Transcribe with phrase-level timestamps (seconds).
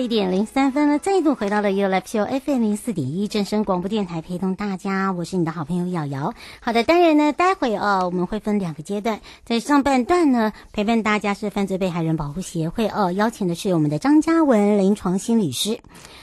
[0.00, 6.32] 一点零三分了，再度回到了 You Live Show FM 零四点一正声广播电台，陪同大家，我是你的好朋友瑶瑶。
[6.60, 15.78] 好的，当然呢，待会哦，我们会分两个阶段，在上半段呢，陪伴大家是犯罪被害人保护协会哦，邀请的是我们的张嘉文临床心理师。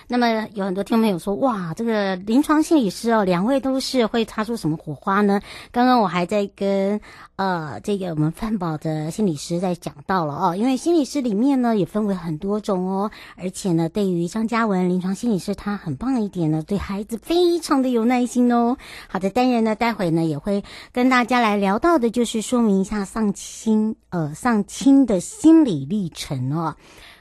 [0.09, 5.39] 那么有很多听众朋友说，哇，这个临床心理师哦，两位都是会擦出什么火花呢？
[5.72, 7.00] 刚刚我还在跟
[7.36, 13.11] 呃这个我们范宝的心理师在讲到了哦，因为心理师里面呢也分为很多种哦。
[13.36, 18.78] 而且呢，对于张嘉文临床心理师，他很棒的一点呢，对孩子非常的有耐心哦。
[19.10, 26.76] 好的，当然呢，待会呢也会跟大家来聊到的，就是说明一下丧亲呃丧亲的心理历程哦。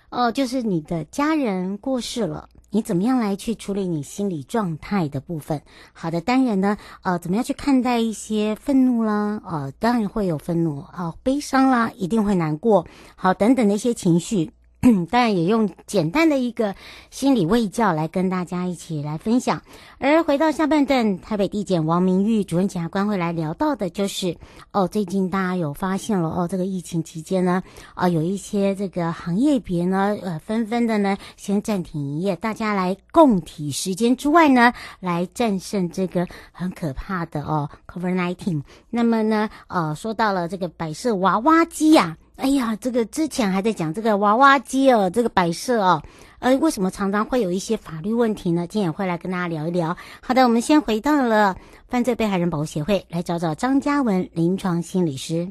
[0.08, 5.60] 哦、就是你的家人过世了，你怎么样来去处理你心理状态的部分？
[5.92, 9.42] 好的，当然呢，呃，怎么样去看待一些愤怒啦？
[9.44, 12.86] 呃，当然会有愤怒啊、悲伤啦，一定会难过，
[13.16, 14.52] 好，等等的一些情绪。
[15.10, 16.74] 当然也用简单的一个
[17.10, 19.60] 心理卫教来跟大家一起来分享。
[19.98, 24.36] 而回到下半段，台北地检王明玉主任检察官会来聊到的，就是
[24.72, 27.62] 哦，最近大家有发现了哦，这个疫情期间呢，
[27.94, 38.62] 啊、有一些这个行业别呢，呃，纷纷的呢先暂停营业，大家来共体时间之外呢，来战胜这个很可怕的哦，COVID-19。
[38.90, 42.25] 那么呢，呃，说到了这个摆设娃娃机呀、啊。
[42.36, 46.02] 哎呀，这个之前还在讲这个娃娃机哦，这个摆设哦，
[46.38, 48.66] 呃，为什么常常会有一些法律问题呢？
[48.66, 49.96] 今天也会来跟大家聊一聊。
[50.20, 51.56] 好的，我们先回到了
[51.88, 55.50] 犯罪被害人保护协会，来找找张嘉文临床心理师。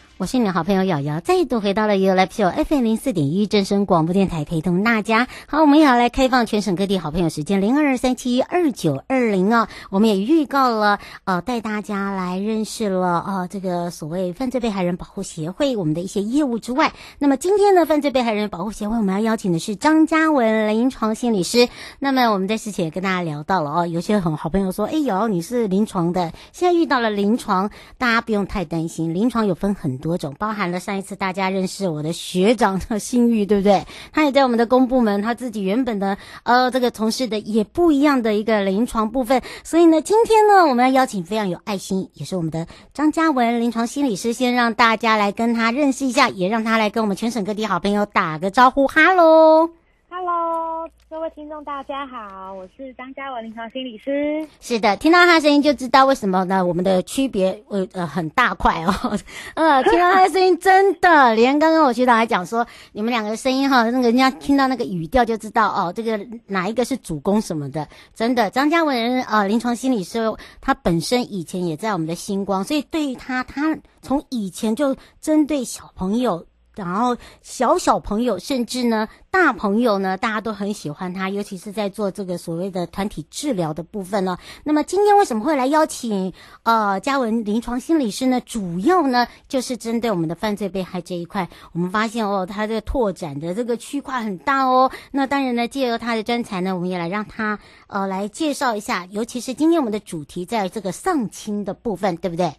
[0.21, 5.27] 我是你的好朋友瑶瑶，再度回到了 You Live Show FM 零四点一正声广播电台，陪同大家。
[5.47, 9.67] 好，我们也要来开放全省各地好朋友时间零二三七二九二零啊。
[9.89, 21.67] 我们也预告了，呃，带大家来认识了啊、呃，这个所谓犯罪被害人保护协会我们的一些业务之外，那么今天呢，犯罪被害人保护协会我们要邀请的是张嘉文临床心理师。
[21.97, 30.10] 那么我们在之前也跟大家聊到了哦，有些很好朋友说，哎，瑶你是临床的，现在遇到了临床，大家不用太担心，临床有分很多。
[30.11, 33.85] 多种包含了上一次大家认识我的学长的心玉，对不对？
[34.11, 39.41] 他也在我们的公部门，他自己原本的呃这个从事的也不一样的一个临床部分。
[39.63, 48.85] 所以呢，今天呢，我们要邀请非常有爱心，也是我们的张嘉文临床心理师，先让大家来跟他认识一下，也让他来跟我们全省各地好朋友打个招呼。
[48.87, 49.69] 哈喽。
[50.09, 50.70] Hello，
[51.11, 54.47] 各位听众，大家好，我是张嘉文临床心理师。
[54.61, 56.65] 是的，听到他的声音就知道为什么呢？
[56.65, 59.19] 我们的区别呃呃很大块哦。
[59.55, 66.17] 呃，听到他的声音，真的，连刚刚我学长还讲说，你们两个声音哈，那个人家听到那个语调就知道哦，这个
[66.47, 67.85] 哪一个是主攻什么的。
[68.15, 76.45] 真的，张嘉文呃临床心理师，他本身以前也在我们的星光，所以对于他，他从以前就针对小朋友。
[76.85, 84.37] 然后小小朋友甚至呢大朋友呢，大家都很喜欢他，尤其是在做这个所谓的团体治疗的部分呢。
[84.63, 86.33] 那么今天为什么会来邀请
[86.63, 88.41] 呃嘉文临床心理师呢？
[88.41, 94.91] 主要呢就是针对我们的犯罪被害这一块，我们发现哦，他的拓展的这个区块很大哦。
[95.11, 97.57] 那当然呢，借由他的专才呢，我们也来让他
[97.87, 102.53] 呃来介绍一下，尤其是今天我们的主题在这个丧亲的部分，对不对？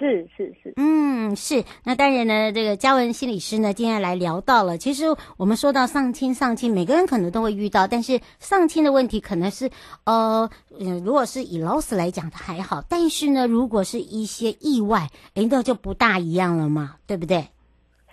[0.00, 1.62] 是是是，嗯，是。
[1.84, 4.78] 那当然呢，这个嘉文心理师呢，今天来聊到了。
[4.78, 5.04] 其实
[5.36, 9.68] 我们说到丧亲，丧亲，每个人可能都会遇到，但是丧亲的问题可能是，
[10.04, 10.48] 呃，
[10.78, 12.82] 嗯、呃，如果是以老死来讲，它还好。
[12.88, 17.46] 但是呢，如果是一些意外，哎，那就不大一样了嘛，对不对？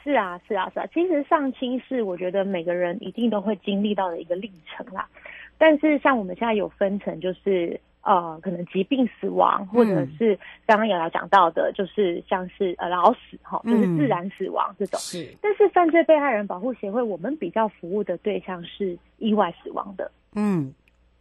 [0.04, 0.86] 是啊，是啊，是啊。
[0.94, 5.08] 其实丧亲是我觉得每个人一定都会经历到的一个历程啦。
[5.58, 7.80] 但是像我们现在有分成，就是。
[8.08, 14.98] 呃，可能疾病死亡，或者是刚刚瑶瑶讲到的，就是像是呃老死哈，就是自然死亡这种。
[15.00, 20.10] 是，但是犯罪被害人保护协会，我们比较服务的对象是意外死亡的。
[20.36, 20.74] 嗯。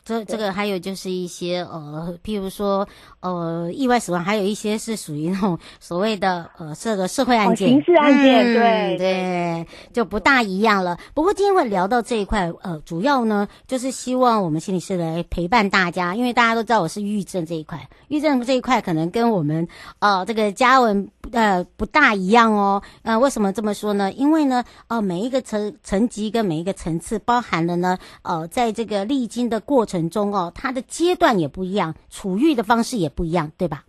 [0.06, 2.88] 这这个还有就是一些呃，譬如说
[3.20, 8.86] 呃，意外死亡，还有一些是属于那种所谓的呃，这个社会案件、哦、刑事案件，嗯、对。
[8.96, 10.96] 对，就不大一样了。
[11.12, 19.66] 不过今天会聊到这一块，呃，主要呢就是希望我们心理师来陪伴大家，因为大家都知道我是抑郁症这一块，抑郁症这一块可能跟我们
[19.98, 22.82] 呃这个嘉文呃不大一样哦。
[23.02, 24.10] 呃，为什么这么说呢？
[24.12, 30.06] 因为呢，呃，每一个层层级跟每一个层次包含了呢，呃，在这个历经的过程。
[30.06, 33.84] 中哦，它的阶段也不一样，处遇的方式也不一样，对吧？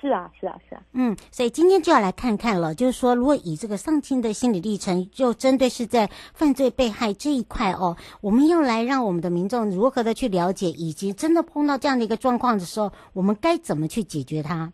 [0.00, 0.82] 是啊，是啊，是啊。
[0.92, 14.72] 嗯，所以今天就要来看看了，就是说，如果以这个丧亲的心理历程，就针对是在犯罪被害这一块哦，我们要来让我们的民众如何的去了解，以及真的碰到这样的一个状况的时候，我们该怎么去解决它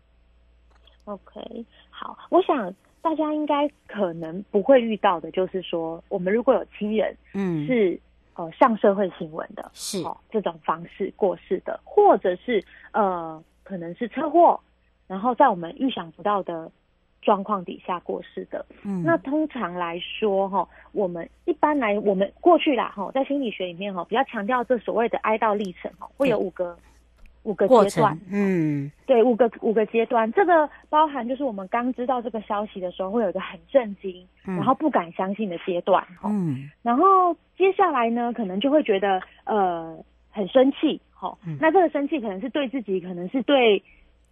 [1.05, 1.65] ？OK，
[1.99, 7.99] 好，我想大家应该可能不会遇到的，就是说，我们如果有亲人，嗯，是。
[8.35, 12.63] 呃，上社会新闻的是哦，这种方式过世的，或者是
[12.93, 14.57] 呃，可能是车祸，
[15.07, 16.71] 然后在我们预想不到的
[17.21, 18.65] 状况底下过世的。
[18.83, 26.77] 嗯，那通常来说哈，我们一般来我们过去啦哈，在心理学里面哈，比较强调这所谓的哀悼历程哈，会有五个。
[27.43, 39.97] 五个阶段，嗯，对，五个五个阶段，这个包含就是我们刚知道这个消息的时候，会有一个很震惊，嗯、然后不敢相信的阶段，嗯，然后接下来呢，可能就会觉得呃
[40.29, 43.81] 很生气，齁，嗯、那这个生气可能是对自己，可能是对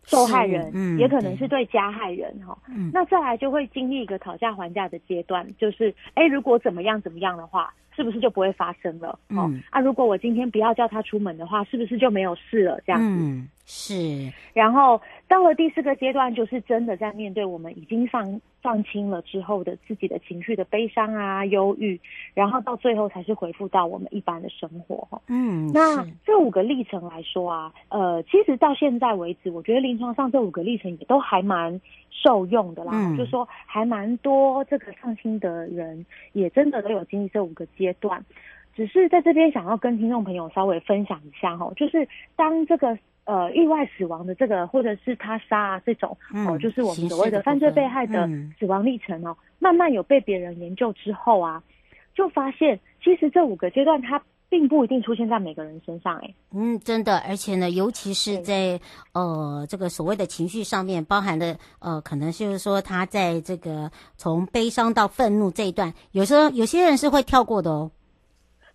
[0.08, 7.72] 受害人，嗯，也可能是对加害人，哈，嗯，那再来就会经历一个讨价还价的阶段，就是，哎，如果怎么样怎么样的话。
[7.98, 9.18] 是不是就不会发生了？
[9.30, 12.80] 嗯、哦，啊，如果我今天不要叫他出门的话，是不是就没有事了？
[12.86, 14.32] 这样子，嗯，是。
[14.54, 21.98] 然后到了第四个阶段，就是真的在面对我们已经丧丧亲了之后的自己的情绪的悲伤啊、忧郁，
[22.34, 25.08] 然后到最后才是回复到我们一般的生活。
[25.30, 31.80] 嗯，那这五个历程来说啊，呃，其实到现在为止，我觉得临床上这五个历程也都还蛮
[32.12, 32.92] 受用的啦。
[32.94, 38.22] 嗯，就是说还蛮多这个丧亲的人也真的都有经历这五个阶段。
[38.76, 42.06] 只是在这边想要跟听众朋友稍微分享一下哈，就是
[42.36, 43.00] 当这个。
[43.28, 48.26] 呃，意外死亡的这个，或者是他杀啊这种，嗯、哦，就是我们所谓的犯罪被害的
[48.58, 51.62] 死亡历程哦，嗯、慢慢有被别人研究之后啊，
[52.16, 58.80] 就发现其实这五个阶段它并不一定出现在每个人身上，哎，嗯，真的，而且呢，尤其是在
[59.12, 67.92] 呃这个所谓的情绪上面，包含的呃，可能就是说他在这个从悲伤到愤怒这一段，有时候有些人是会跳过的哦，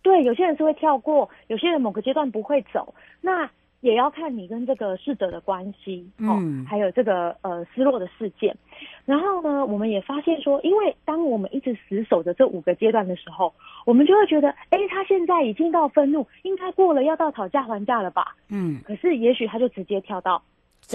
[0.03, 3.49] 对，有些人是会跳过，有些人某个阶段不会走，那。
[3.83, 8.57] 也要看你跟这个逝者的关系，哦，嗯、还有这个呃失落的事件。
[9.05, 13.53] 然后呢，我们也发现说，因为当我们一直死守着这五个阶段的时候，
[13.85, 18.37] 我们就会觉得，哎，他现在已经到愤怒，应该过了要到讨价还价了吧？
[18.49, 18.81] 嗯。
[18.85, 20.41] 可是也许他就直接跳到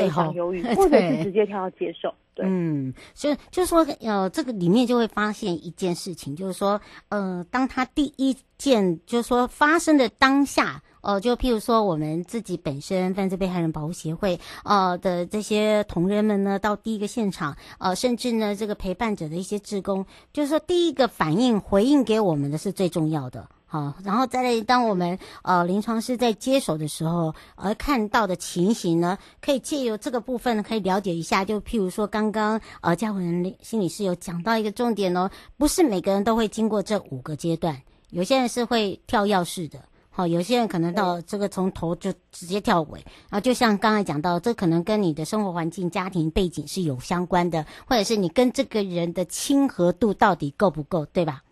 [0.04, 2.14] 非常忧郁， 或者是直接跳到接受。
[2.36, 10.82] 对，嗯，所以就是说，呃，这个里面就会发现一件事情，就是说，呃，当他第一件就是说发生的当下。
[11.02, 37.78] 呃，就譬如说，我们自己本身犯罪被害人保护协会呃的这些同仁们呢，到第一个现场，呃，甚至呢，这个陪伴者的一些志工，就是说，第一个反应回应给我们的是最重要的，好，然后再来，当我们呃临床师在接手的时候，而看到的情形呢，可以借由这个部分可以了解一下，就譬如说，刚刚呃嘉文心理师有讲到一个重点哦，不是每个人都会经过这五个阶段，
[38.12, 39.78] 有些人是会跳钥匙的。
[40.10, 51.44] 好，有些人可能到这个从头就直接跳尾，啊，就像刚才讲到，这可能跟你的生活环境、家庭背景是有相关的，或者是你跟这个人的亲和度到底够不够，对吧？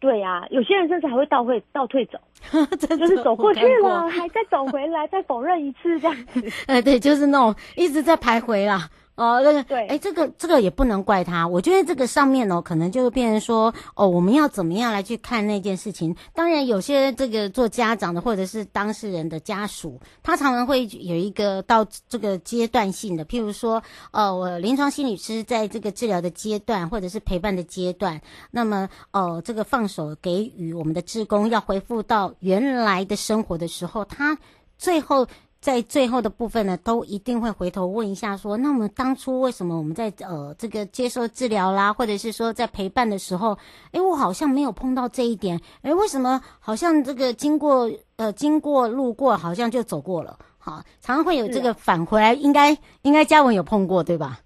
[0.00, 2.18] 对呀、啊，有些人甚至还会倒退倒退走，
[2.96, 6.42] 就是走过去了，还再走回来，再否认一次这样子。
[6.66, 8.88] 呃， 对，就是那种一直在徘徊啦。
[9.18, 11.46] 哦，那个对，哎，这个这个也不能怪他。
[11.46, 16.14] 我觉得这个上面哦，可能就变成说，哦，我们要怎么样来去看那件事情？
[16.32, 23.82] 当然，有些这个做家长的或者是当事人的家属，他常常会有一个到这个阶段性的，譬如说，
[24.12, 28.20] 呃，我临床心理师在这个治疗的阶段或者是陪伴的阶段，
[28.52, 34.38] 那么，呃，这个放手给予我们的职工要恢复到原来的生活的时候，他
[34.78, 35.26] 最后。
[35.60, 43.58] 在最后的部分呢，都一定会回头问一下，说，那么当初为什么我们在呃这个接受治疗啦，或者是说在陪伴的时候，
[43.90, 54.40] 诶，我好像没有碰到这一点，诶，为什么好像这个经过呃经过路过，好像就走过了，好，常常会有这个返回来，应该应该嘉文有碰过对吧？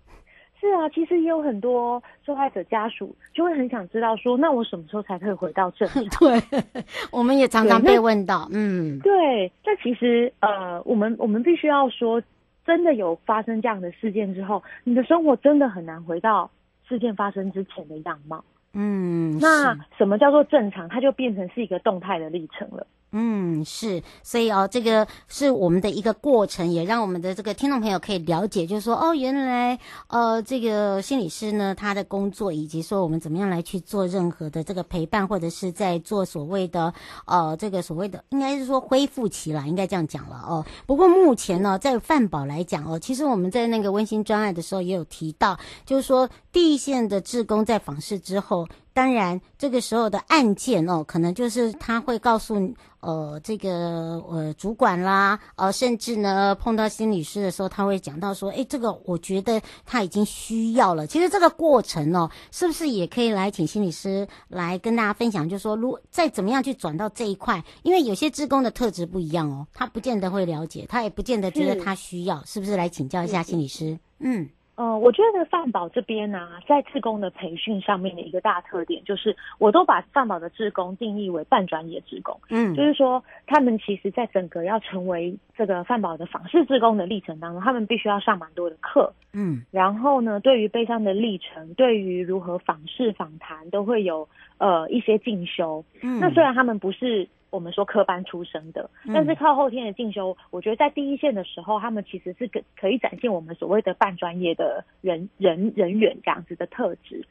[0.62, 6.04] 是啊，其实也有很多受害者家属就会很想知道说，那我什么时候才可以回到正常？
[6.21, 6.62] 对，
[7.11, 9.50] 我们也常常被问到，嗯，对。
[9.64, 12.23] 但其实呃，我们我们必须要说，
[12.64, 16.49] 真的有发生这样的事件之后，你的生活真的很难回到
[16.88, 18.45] 事件发生之前的样貌。
[18.73, 20.88] 嗯，那什么叫做正常？
[20.88, 22.87] 它就变成是一个动态的历程了。
[23.14, 36.95] 嗯，是，所以哦，这个是我们的一个过程，也让我们的这个听众朋友可以了解，就是说，哦，原来，呃，这个心理师呢，他的工作，以及说我们怎么样来去做任何的这个陪伴，或者是在做所谓的，
[37.26, 40.64] 呃，这个所谓的，应该是说恢复期啦，应该这样讲了哦。
[40.87, 48.66] 不过目前呢，在饭保来讲哦，其实我们在那个温馨专案的时候也有提到，就是说第一线的志工在访视之后。
[48.95, 61.07] 当然，这个时候的案件哦，可能就是他会告诉，呃，这个呃主管啦，呃，甚至呢碰到心理师的时候，他会讲到说，诶，这个我觉得他已经需要了。
[61.07, 65.49] 其实这个过程哦，是不是也可以来请心理师来跟大家分享？
[65.49, 72.77] 就是说，如再怎么样去转到这一块，因为有些职工的特质不一样哦，他不见得会了解，他也不见得觉得他需要，是，是不是？
[72.77, 74.49] 来请教一下心理师，嗯。
[74.75, 82.38] 呃，我觉得犯保这边呢、啊，在志工的培训上面的一个大特点，就是我都把犯保的志工定义为半专业志工。
[82.49, 89.12] 嗯，就是说他们其实在整个要成为这个犯保的访视志工的历程当中，他们必须要上蛮多的课。
[89.35, 94.26] 嗯，然后呢，对于悲伤的历程，对于如何访视访谈，都会有
[94.57, 95.85] 呃一些进修。
[96.00, 97.29] 嗯，那虽然他们不是。
[97.52, 107.25] 我们说科班出身的，但是靠后天的进修，我觉得在第一线的时候，他们其实是可可以展现我们所谓的半专业的人人人员这样子的特质。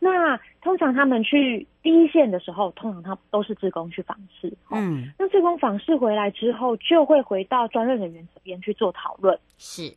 [0.00, 4.52] 那通常他们去第一线的时候，通常他都是志工去访视。
[4.70, 9.38] 嗯，那志工访视回来之后，就会回到专任人员这边去做讨论。
[9.58, 9.94] 是，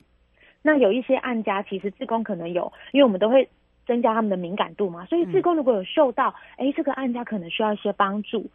[0.62, 3.48] 那有一些案家，其实志工可能有，因为我们都会
[3.86, 8.46] 增加他们的敏感度嘛，所以志工如果有嗅到，哎、嗯，这个案家可能需要一些帮助。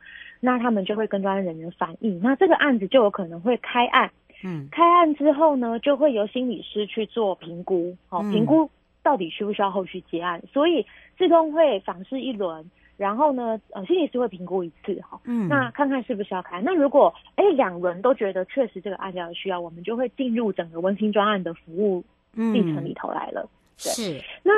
[0.40, 4.08] 那他们就会跟专案人员反映，那这个案子就有可能会开案。
[4.44, 8.70] 嗯，开案之后呢，就会由心理师去做评估，好、哦，评估
[9.02, 10.38] 到底需不需要后续结案。
[10.44, 10.86] 嗯、所以
[11.18, 12.64] 志工会访视一轮，
[12.96, 16.62] 然后呢，呃，心理师会评估一次，哈、哦，嗯，那看看是不是要开。
[16.62, 23.42] 那如果哎两轮都觉得确实这个案件有需要，我们就会进入整个温馨专案的服务历程里头来了。
[23.42, 23.50] 嗯、
[23.82, 24.52] 对是，那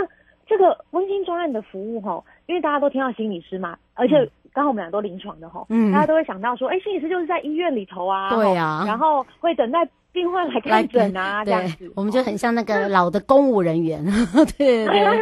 [0.50, 4.30] 这个温馨专案的服务，哈，因为大家都听到心理师嘛，而且、嗯。
[4.52, 14.04] 刚好我们俩都临床的吼，嗯，大家都会想到说，哎、欸，心理师就是在医院里头啊，对啊，然后会等待病患来看诊啊，这样子，我们就很像那个老的公务人员，
[14.58, 15.20] 对对对，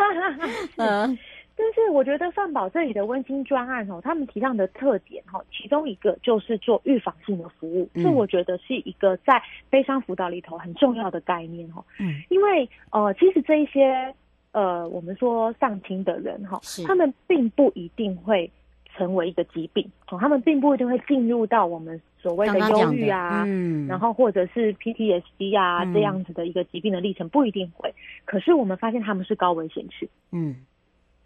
[0.77, 1.19] 嗯。
[1.61, 14.15] 但是我觉得犯保这里的温馨专案哦，他们提倡的特点哈，其中一个就是做预防性的服务，这、嗯、我觉得是一个在悲伤辅导里头很重要的概念哦，嗯，因为呃，其实这一些
[14.59, 18.51] 呃，我们说丧亲的人哈，他们并不一定会。
[18.97, 27.95] 成为一个疾病，哦，他们并不一定会进入到我们所谓的忧郁啊，嗯，然后或者是 PTSD 啊、嗯、这样子的一个疾病的历程，不一定会。
[28.25, 30.57] 可是我们发现他们是高危险群，嗯，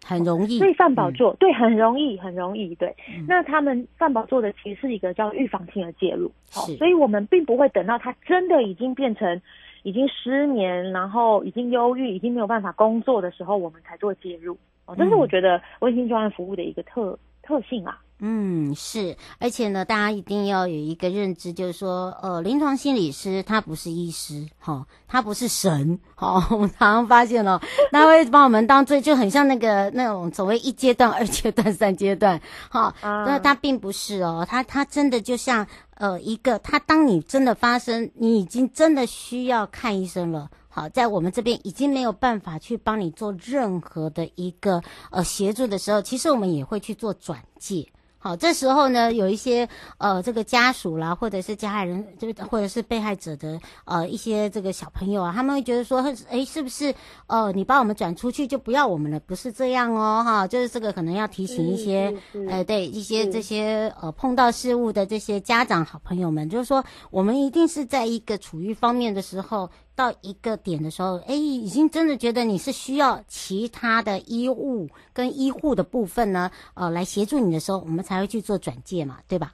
[0.05, 0.59] 很容易。
[0.59, 2.75] 所以犯保做、嗯、对，很容易，很容易。
[2.75, 9.41] 对，嗯、那他们犯保做的其实是一个叫预防性的介入，好，所以我们并不会等到他真的已经变成
[9.83, 14.57] 已经失眠，然后已经忧郁，已经没有办法工作的时候，我们才做介入。
[14.85, 17.17] 哦，这是我觉得温馨专案服务的一个特。
[17.45, 27.59] 特性啊，嗯，是，而且呢，大家一定要有一个认知，就是说，呃，临床心理师他不是医师，哈，他不是神，好， 我们常常发现哦，
[27.91, 32.39] 他会把我们当做就很像那个那种所谓一阶段、二阶段、三阶段，
[32.71, 40.49] 哦，那他并不是哦，他他真的就像呃一个，他当你真的发生，你已经真的需要看医生了。
[40.69, 47.85] 好，在我们这边已经没有办法去帮你做任何的一个呃协助的时候，其实我们也会去做转介。
[48.23, 56.95] 好，这时候呢，有一些呃，这个家属啦，或者是加害人，这个或者是被害者的呃一些这个小朋友啊，他们会觉得说，哎，是不是
[57.27, 59.19] 呃，你把我们转出去就不要我们了？
[59.19, 62.15] 不是这样哦，哈，就是这个可能要提醒一些，
[62.47, 69.69] 呃，对一些这些呃碰到事物的这些家长好朋友们，就是说，我们一定是在一个处于方面的时候。
[69.95, 79.53] 到一个点的时候，哎，已经真的觉得你是需要其他的医务跟医护的部分呢，呃，来协助你的时候，我们才会去做转介嘛，对吧？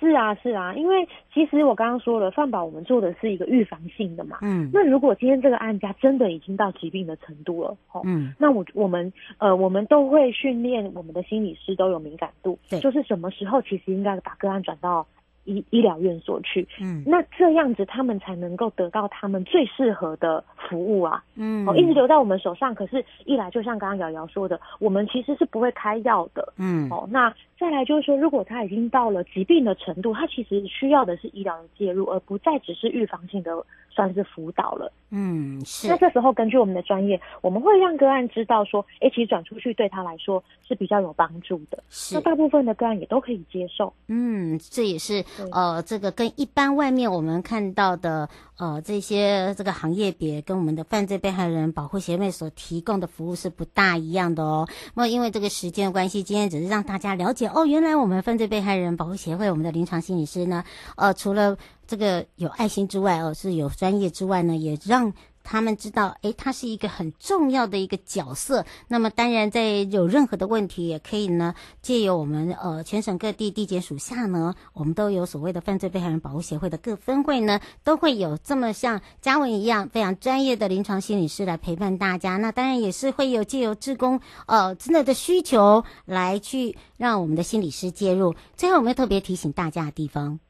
[0.00, 15.06] 是啊，是啊，因为其实我刚刚说了，饭保我们做的是一个预防性的嘛，嗯，那如果今天这个案家真的已经到疾病的程度了，哦，嗯，那我我们呃，我们都会训练我们的心理师都有敏感度，对，就是什么时候其实应该把个案转到。
[15.44, 33.52] 医医疗院所去，嗯，那这样子他们才能够得到他们最适合的服务啊，嗯，哦，一直留在我们手上，可是，一来就像刚刚瑶瑶说的，我们其实是不会开药的，嗯，哦，那再来就是说，如果他已经到了疾病的程度，他其实需要的是医疗的介入，而不再只是预防性的，
[33.94, 35.88] 算是辅导了，嗯，是。
[35.88, 42.14] 那这时候根据我们的专业，我们会让个案知道说，哎，其实转出去对他来说是比较有帮助的，是。
[42.14, 45.24] 那大部分的个案也都可以接受，嗯，这也是。
[45.52, 54.66] 呃，这个跟一般外面我们看到的呃这些这个行业别跟我们的犯罪被害人保护协会所提供的服务是不大一样的哦。
[54.94, 60.64] 那因为这个时间的关系，今天只是让大家了解哦，原来我们犯罪被害人保护协会我们的临床心理师呢，
[60.96, 61.56] 呃，除了
[61.86, 65.12] 这个有爱心之外，哦，是有专业之外呢，也让。
[65.46, 68.64] 他们知道，诶，他是一个很重要的一个角色。
[68.88, 82.38] 那么，当然，在有任何的问题，也可以呢，借由我们呃全省各地地检署下呢，我们都有所谓的犯罪被害人保护协会的各分会呢，都会有这么像嘉文一样非常专业的临床心理师来陪伴大家。
[82.38, 88.34] 那当然也是会有借由志工呃真的的需求来去让我们的心理师介入。
[88.56, 90.40] 最后，我们要特别提醒大家的地方，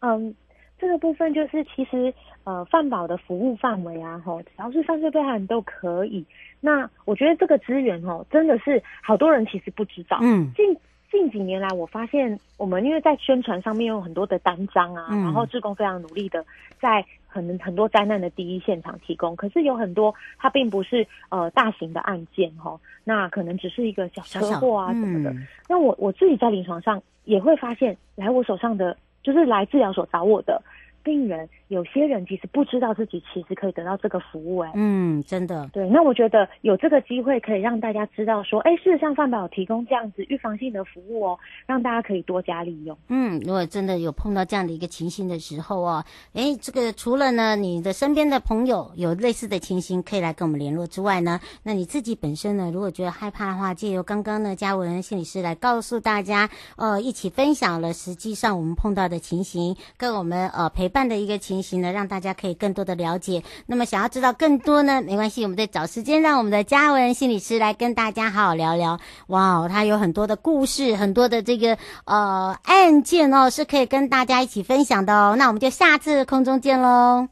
[0.00, 0.34] 嗯。
[0.78, 2.10] 这个部分就是其实
[2.44, 6.24] 呃，饭保的服务范围啊，吼，只要是犯罪被害人都可以。
[6.58, 10.16] 那我觉得这个资源哦，真的是好多人其实不知道。
[10.22, 10.74] 嗯，近
[11.10, 16.42] 近几年来，我发现我们因为在宣传上面有很多的单张啊，嗯、然后志工非常努力的
[16.80, 25.30] 在很很多灾难的第一现场提供，可是有很多它并不是呃大型的案件哈，那可能只是一个小车祸啊什么的。
[25.30, 28.96] 小小嗯、那我我自己在临床上也会发现，来我手上的。
[29.22, 30.62] 就是来治疗所找我的
[31.02, 35.88] 病人，有些人其实不知道自己其实可以得到这个服务，哎，嗯，真的，对。
[35.88, 42.96] 那我觉得有这个机会可以让大家知道说，哎，事实上犯保有提供这样子预防性的服务哦，让大家可以多加利用。
[43.08, 63.42] 嗯，如果真的有碰到这样的一个情形的时候哦，哎，这个除了呢，你的身边的朋友有类似的情形可以来跟我们联络之外呢，那你自己本身呢，如果觉得害怕的话，借由刚刚呢嘉文心理师来告诉大家，呃，一起分享了实际上我们碰到的情形，跟我们呃陪伴的一个情形呢，让大家可以更多的了解。
[63.66, 68.98] 那么想要知道更多呢，没关系，我们再找时间让我们的嘉文心理师来跟大家好好聊聊。
[69.28, 75.36] 哇，他有很多的故事，很多的这个呃案件哦，是可以跟大家一起分享的哦。
[75.38, 77.28] 那我们就下次空中见喽，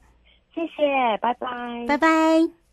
[0.55, 1.49] 谢谢，拜拜，
[1.87, 2.68] 拜拜。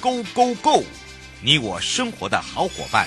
[0.00, 0.82] Go Go Go！
[1.42, 3.06] 你我生活的好伙伴，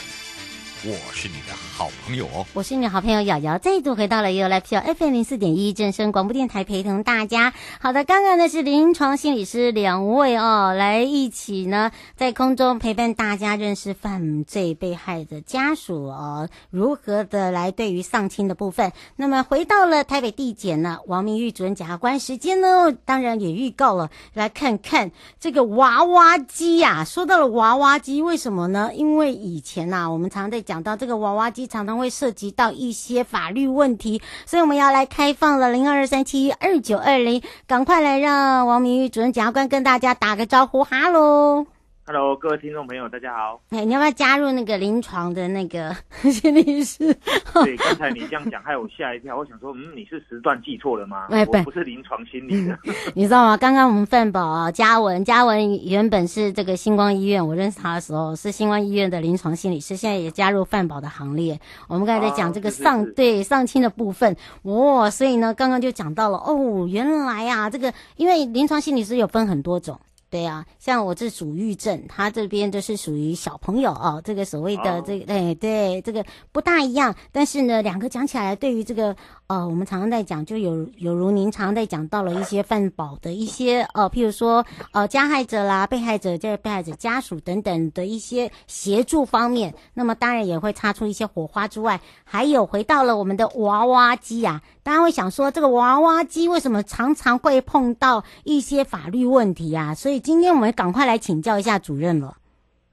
[0.86, 7.54] 我是你的好朋友哦，我是你的好朋友瑶瑶，再度回到了 You Life Show FM 零四点一正声广播电台，陪同大家。
[7.80, 18.92] 好的，刚刚呢是临床心理师两位哦，来一起呢在空中陪伴大家认识犯罪被害的家属哦，如何的来对于丧亲的部分。
[19.16, 27.06] 那么回到了台北地检呢，王明玉主任检察官，时间呢当然也预告了，来看看这个娃娃机呀、啊。
[27.06, 28.92] 说到了娃娃机，为什么呢？
[28.94, 30.73] 因为以前呐、啊，我们常常在讲。
[30.74, 41.68] 讲到这个娃娃机常常会涉及到一些法律问题，所以我们要来开放了零二二三七二九二零，赶快来让王明玉主任检察官跟大家打个招呼，哈喽。
[42.06, 43.62] Hello，各位听众朋友，大家好。
[43.70, 45.96] 哎，你要不要加入那个临床的那个
[46.30, 47.16] 心理师？
[47.64, 49.38] 对， 刚才你这样讲，害我吓一跳。
[49.38, 51.28] 我想说，嗯，你是时段记错了吗？
[51.30, 52.78] 哎，我不是临床心理的。
[53.16, 53.56] 你知道吗？
[53.56, 61.58] 刚刚我们范宝啊，嘉文，嘉文原本是这个星光医院，我认识他的时候是星光医院的临床心理师，现在也加入范宝的行列。
[61.88, 69.98] 我们刚才在讲这个上、啊、对上清的部分，哦，所以呢，刚刚就讲到了哦，原来啊，这个因为临床心理师有分很多种。
[70.34, 77.14] 对、啊，像我这属郁症，他这边就是属于小朋友哦，这个所谓的这个，对对，这个不大一样。
[77.32, 79.16] 但是呢，两个讲起来，对于这个
[79.54, 99.94] 呃，我们常常在讲，就有有如您常常在讲到了一些犯保的一些呃，譬如说呃，加害者啦、被害者、这被害者家属等等的一些协助方面，那么当然也会擦出一些火花之外，还有回到了我们的娃娃机啊，大家会想说，这个娃娃机为什么常常会碰到一些法律问题啊？
[99.94, 100.20] 所以。
[100.24, 102.38] 今天我们赶快来请教一下主任了。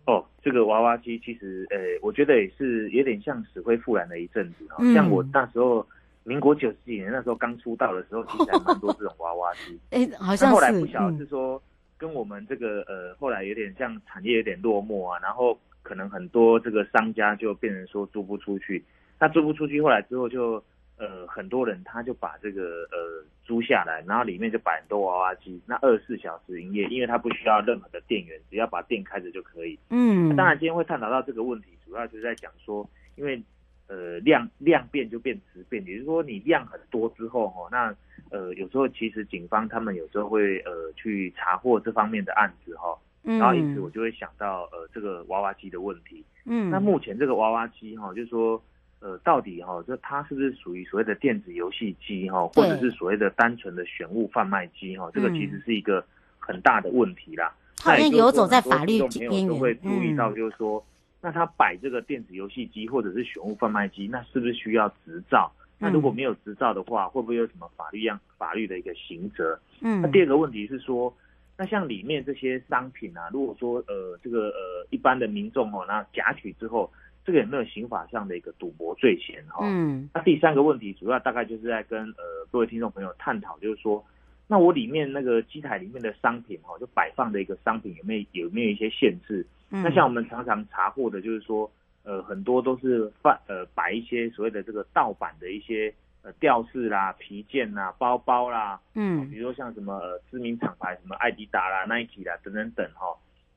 [0.06, 4.92] 哦，这个娃娃机其实，呃，我觉得也是有点像死灰复燃的一阵子哈、嗯。
[4.92, 5.86] 像我那时候，
[6.30, 9.76] 民国九十几年那时候刚出道的时候，其实还蛮多这种娃娃机。
[9.90, 10.54] 哎，好像是。
[10.54, 11.60] 后来不晓得是说
[11.98, 18.84] 跟我们这个呃，后来有点像产业有点落寞啊，然后可能很多这个商家就变成说租不出去。
[19.18, 20.62] 他租不出去，后来之后就。
[21.02, 29.78] 呃，很多人他就把这个呃租下来，然后里面就摆很多娃娃机，那二十四小时营业，因为他不需要任何的电源，只要把电开着就可以。
[29.88, 33.42] 嗯，当然今天会探讨到这个问题，主要就是在讲说，因为
[33.90, 37.94] 呃量量变就变质变，也就是说你量很多之后哦，那
[38.30, 46.24] 呃有时候其实警方他们有时候会呃去查获这方面的案子哈，然后因此我就会想到呃这个娃娃机的问题。
[46.46, 48.62] 嗯，那目前这个娃娃机哈，就是说。
[49.02, 55.10] 呃，到底哈、哦，就它是不是属于所谓的电子游戏机哈，或者是所谓的单纯的选物贩卖机哈？
[55.14, 56.04] 这个其实是一个
[56.38, 57.50] 很大的问题啦。
[57.78, 59.48] 它好像游走在法律边缘。
[59.48, 60.84] 都会注意到，就是说，嗯、
[61.20, 65.52] 那他摆这个电子游戏机或者是选物贩卖机，那是不是需要执照？
[65.78, 69.58] 那如果没有执照的话，会不会有什么法律样法律的一个刑责？
[69.80, 70.00] 嗯。
[70.02, 71.14] 那第二个问题是说，
[71.56, 76.90] 那像里面这些商品啊，如果说呃这个呃一般的民众哦，那夹取之后。
[77.22, 79.58] 这个有没有刑法上的一个赌博罪嫌哈？
[79.68, 84.02] 嗯，那第三个问题主要大概就是在跟呃各位听众朋友探讨，就是说，
[84.48, 89.46] 那我里面那个机台里面的商品哈，就摆放的一个商品有没有有没有一些限制？
[89.70, 91.70] 嗯，那像我们常常查获的，就是说，
[92.02, 103.16] 呃，很多都是放呃摆一些所谓的这个盗版的一些呃吊饰啦、皮件啦、包包啦，嗯，比如说像什么呃知名厂牌什么艾迪达啦、Nike 啦等等等哈，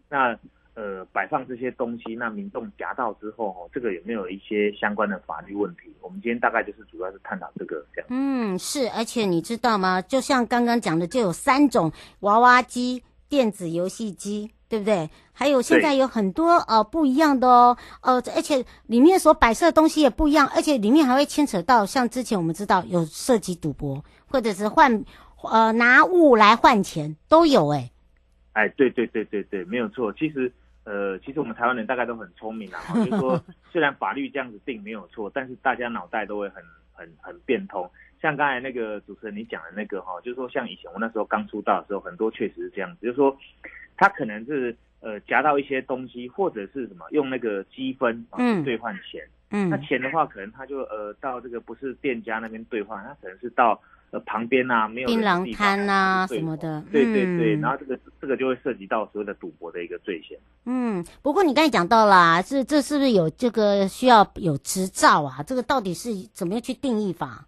[0.10, 0.38] 那。
[0.76, 5.94] 呃，摆放这些东西，那民众夹到之后，哦，这个有没有一些相关的法律问题？
[6.02, 8.08] 我们今天大概就是主要是探讨这个这样。
[8.10, 10.02] 嗯，是，而且你知道吗？
[10.02, 15.08] 就像刚刚讲的，就有三种娃娃机、电子游戏机，对不对？
[15.34, 25.04] 还有现在有很多呃不一样的哦，呃，而且里面所摆设的东西也不一样，而且里面还会牵扯到像之前我们知道有涉及赌博，或者是换
[25.44, 27.92] 呃拿物来换钱都有哎。
[28.54, 30.52] 哎，对对对对对，没有错，其实。
[30.86, 37.90] 呃，其实我们台湾人大概都很聪明啊， 就是说，虽然法律这样子定没有错，但是大家脑袋都会很很很变通。
[38.22, 43.34] 像刚才那个主持人你讲的那个哈，就是说像以前我那时候刚出道的时候，很多确实是这样子，就是说
[43.98, 53.80] 他可能是呃夹到一些东西，或者是什么用那个积分啊兑换钱，嗯，那钱的话可能他就呃到这个不是店家那边兑换，他可能是到。
[54.12, 60.38] 呃，旁边啊，没有槟榔摊啊什么的，对对对，嗯、然后这个这个就会涉及到所谓的赌博的一个罪嫌。
[60.66, 65.42] 嗯，不过你刚才讲到啦，是这是不是有这个需要有执照啊？
[65.42, 67.48] 这个到底是怎么样去定义法？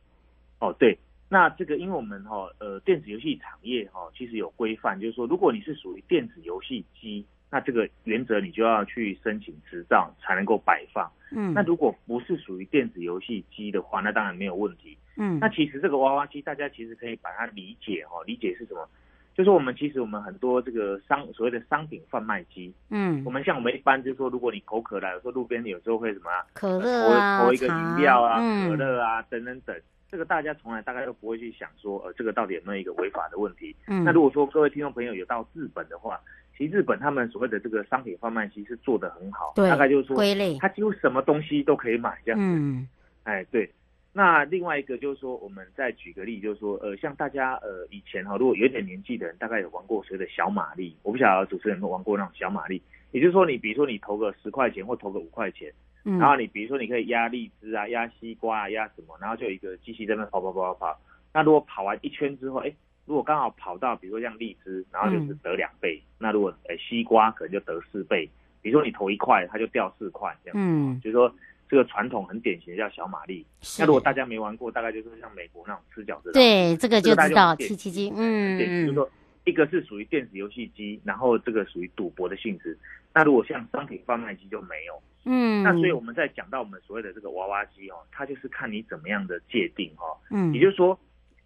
[0.58, 11.12] 哦，对，那这个因为我们哈呃电子游戏产业哈其实有规范，就是说如果你是属于电子游戏机，那这个原则你就要去申请执照才能够摆放。
[11.32, 14.98] 嗯，那如果不是属于电子游戏机的话，那当然没有问题。
[15.18, 18.88] 嗯，那其实这个娃娃机，大家其实可以把它理解哈，理解是什么？
[19.34, 29.76] 就是我们其实我们很多这个商所谓的商品贩卖机，嗯，我们像我们一般就是说，如果你口渴了，有时候路边有时候会什么啊，可乐啊，投一个饮料啊，可乐啊等等等，
[30.10, 33.76] 这个大家从来大概都不会去想说，呃，这个到底有没有一个违法的问题？
[33.88, 36.20] 嗯，那如果说各位听众朋友有到日本的话，
[36.58, 42.88] 其实日本他们所谓的这个商品贩卖其实做得很好，对，大概就是说归类，它几乎什么东西都可以买这样子，嗯，
[43.24, 43.70] 哎，对。
[44.18, 55.70] 那另外一个就是说，我们再举个例，就是说，呃，像大家呃以前哈，如果有点年纪的人，大概有玩过所谓的小马力，我不晓得主持人有没有玩过那种小马力，也就是说，你比如说你投个十块钱或投个五块钱，
[56.06, 61.00] 嗯，然后你比如说你可以压荔枝啊、压西瓜啊、压什么，然后就有一个机器在那跑跑跑跑跑。
[61.34, 62.74] 那如果跑完一圈之后，哎，
[63.06, 66.02] 如果刚好跑到比如说像荔枝，然后就是得两倍。
[66.02, 68.30] 嗯、那如果哎西瓜可能就得四倍。
[68.62, 70.64] 比如说你投一块，它就掉四块这样子。
[70.64, 71.34] 嗯，就是说。
[71.68, 73.44] 这个传统很典型的叫小马力。
[73.80, 76.32] 那如果大家没玩过，大概就是像美国那种吃饺子。
[76.32, 78.14] 对，这个就知道七七机。
[78.16, 79.10] 嗯，就是说
[79.46, 82.78] 一个是属于电子游戏机，然后这个属于赌博的性质。
[83.16, 85.02] 那如果像商品贩卖机就没有。
[85.26, 85.62] 嗯。
[85.64, 90.06] 那所以我们在讲到我们所谓的这个娃娃机哦，它就是看你怎么样的界定哈。
[90.32, 90.54] 嗯。
[90.54, 90.98] 也就是说，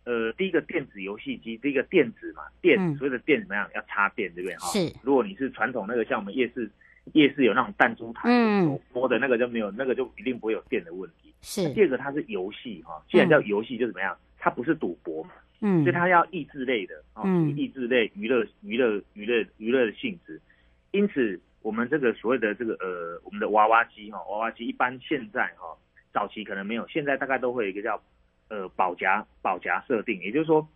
[0.05, 3.69] 呃，第一个电子游戏机，第一个电子嘛，电所谓的电怎么样？
[3.73, 4.55] 要插电，对不对？
[4.57, 4.67] 哈。
[4.67, 4.93] 是。
[5.03, 6.69] 如果你是传统那个，像我们夜市。
[7.13, 11.33] 夜市有那种弹珠台，嗯，摸的那个就没有，那个就一定不会有电的问题。
[11.41, 20.39] 是，第二个它是游戏哈，既然叫游戏就怎么样，它不是赌博嘛，嗯，所以它要益智类的，嗯，益智类娱乐娱乐娱乐娱乐的性质。
[20.91, 25.77] 因此，我们这个所谓的这个呃，我们的娃娃机哈，娃娃机一般现在哈，
[26.13, 28.01] 早期可能没有，现在大概都会有一个叫
[28.49, 30.67] 呃保夹保夹设定，也就是说。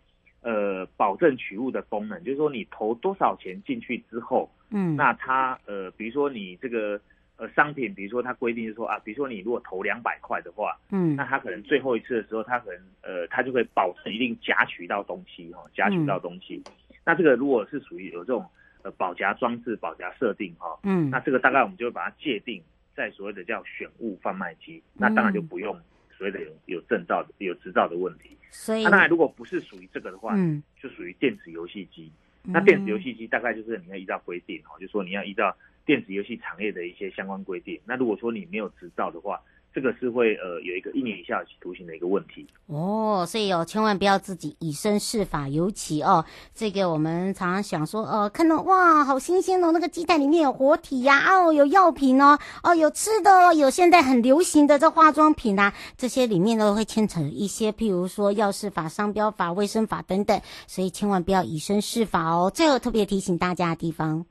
[0.46, 7.00] 呃，保证取物的功能，就是说你投多少钱进去之后，嗯，那它呃，比如说你这个
[7.38, 16.62] 呃商品，比如说它规定是说啊，比如说你如果投两百块的话，嗯，那它可能最后一次的时候，它可能呃，它就会保证一定夹取到东西哈，夹取到东西。
[16.66, 16.72] 嗯、
[17.06, 18.44] 那这个如果是属于有这种
[18.84, 22.62] 呃保夹装置、保夹设定哈，嗯，那这个大概我们就会把它界定
[22.94, 25.76] 在所谓的叫选物贩卖机，那当然就不用。
[26.16, 32.08] 所谓的有有证照的有执照的问题，所以那当然如果不是属于这个的话，嗯，就属于电子游戏机。
[32.44, 37.80] 那电子游戏机大概就是你要依照规定哦，就说你要依照电子游戏产业的一些相关规定。
[37.84, 39.42] 那如果说你没有执照的话，
[39.74, 62.48] 这个是会呃有一个一年以下徒刑的一个问题哦，所以哦千万不要自己以身试法，尤其哦这个我们常常想说哦，看到哇好新鲜哦，那个鸡蛋里面有活体呀，哦有药品哦，哦有吃的哦，有现在很流行的这化妆品啊，这些里面都会牵扯一些譬如说药事法、商标法、卫生法等等，所以千万不要以身试法哦。
[62.54, 64.24] 最后特别提醒大家的地方。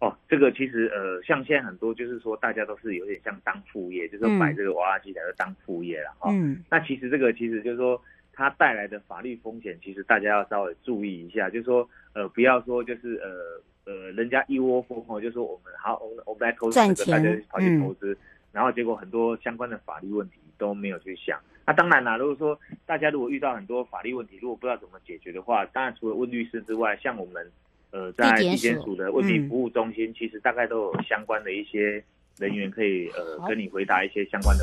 [0.00, 6.30] 哦，这个其实呃，像现在很多就是说，大家都是有点像当副业，就是买这个娃娃机来当副业了哈。
[6.32, 6.62] 嗯。
[6.70, 8.00] 那其实这个其实就是说，
[8.32, 18.16] 它带来的法律风险，其实大家要稍微注意一下，就是说呃，不要说就是呃呃，人家一窝蜂哦，就说我们好，我们我们来投资这个，大家跑去投资，
[18.52, 21.40] 然后结果很多相关的法律问题都没有去想。
[21.66, 22.56] 那当然啦，如果说
[22.86, 27.50] 大家如果遇到很多法律问题，如果不知道怎么解决的话，当然除了问律师之外，像我们。
[27.90, 32.02] 呃，在地检署的问题服务中心，其实大概都有相关的一些
[32.38, 34.56] 人员可以呃跟你回答一些相关的。